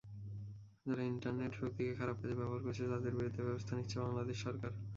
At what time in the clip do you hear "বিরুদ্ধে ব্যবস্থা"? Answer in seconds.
3.17-3.73